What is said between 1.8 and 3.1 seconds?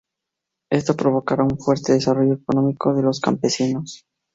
desarrollo económico de